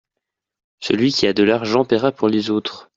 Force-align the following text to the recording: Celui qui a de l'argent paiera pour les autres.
Celui 0.79 1.11
qui 1.13 1.27
a 1.27 1.33
de 1.33 1.43
l'argent 1.43 1.85
paiera 1.85 2.11
pour 2.11 2.27
les 2.27 2.49
autres. 2.49 2.89